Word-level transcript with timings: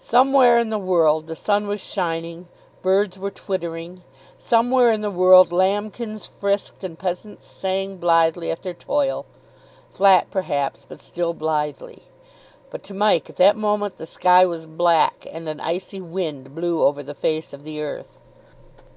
Somewhere 0.00 0.58
in 0.58 0.68
the 0.68 0.80
world 0.80 1.28
the 1.28 1.36
sun 1.36 1.68
was 1.68 1.78
shining, 1.80 2.48
birds 2.82 3.16
were 3.20 3.30
twittering; 3.30 4.02
somewhere 4.36 4.90
in 4.90 5.00
the 5.00 5.12
world 5.12 5.52
lambkins 5.52 6.26
frisked 6.26 6.82
and 6.82 6.98
peasants 6.98 7.46
sang 7.46 7.98
blithely 7.98 8.50
at 8.50 8.62
their 8.62 8.74
toil 8.74 9.26
(flat, 9.90 10.28
perhaps, 10.32 10.84
but 10.88 10.98
still 10.98 11.34
blithely), 11.34 12.02
but 12.70 12.82
to 12.82 12.94
Mike 12.94 13.30
at 13.30 13.36
that 13.36 13.54
moment 13.54 13.96
the 13.96 14.06
sky 14.06 14.44
was 14.44 14.66
black, 14.66 15.24
and 15.30 15.48
an 15.48 15.60
icy 15.60 16.00
wind 16.00 16.52
blew 16.52 16.82
over 16.82 17.04
the 17.04 17.14
face 17.14 17.52
of 17.52 17.62
the 17.62 17.80
earth. 17.80 18.20